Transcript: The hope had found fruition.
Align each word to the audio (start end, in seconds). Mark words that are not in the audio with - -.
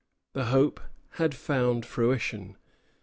The 0.33 0.45
hope 0.45 0.79
had 1.19 1.35
found 1.35 1.85
fruition. 1.85 2.57